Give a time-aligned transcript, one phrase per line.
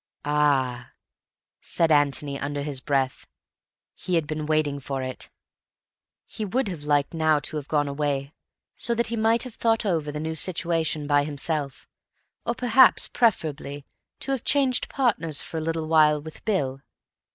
[0.25, 0.93] "Ah!"
[1.61, 3.27] said Antony, under his breath.
[3.93, 5.29] He had been waiting for it.
[6.25, 8.33] He would have liked now to have gone away,
[8.75, 11.87] so that he might have thought over the new situation by himself;
[12.47, 13.85] or, perhaps preferably,
[14.21, 16.81] to have changed partners for a little while with Bill.